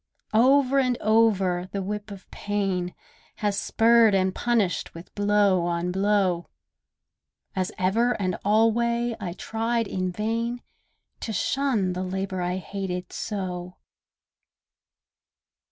Over 0.33 0.79
and 0.79 0.97
over 0.99 1.69
the 1.71 1.83
whip 1.83 2.09
of 2.09 2.27
pain 2.31 2.95
Has 3.35 3.59
spurred 3.59 4.15
and 4.15 4.33
punished 4.33 4.95
with 4.95 5.13
blow 5.13 5.63
on 5.67 5.91
blow; 5.91 6.47
As 7.55 7.71
ever 7.77 8.13
and 8.19 8.35
alway 8.43 9.15
I 9.19 9.33
tried 9.33 9.85
in 9.87 10.11
vain 10.11 10.63
To 11.19 11.31
shun 11.31 11.93
the 11.93 12.01
labour 12.01 12.41
I 12.41 12.55
hated 12.57 13.13
so. 13.13 13.75